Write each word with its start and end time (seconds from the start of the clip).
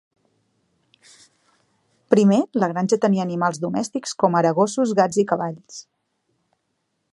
Primer, 2.13 2.39
la 2.63 2.69
granja 2.71 2.99
tenia 3.05 3.27
animals 3.27 3.61
domèstics 3.67 4.17
com 4.25 4.39
ara 4.41 4.55
gossos, 4.61 4.97
gats 5.01 5.23
i 5.25 5.29
cavalls. 5.35 5.81